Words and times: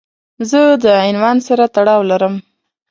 زه 0.49 0.59
د 0.83 0.85
عنوان 1.09 1.37
سره 1.47 1.63
تړاو 1.75 2.01
لرم. 2.11 2.35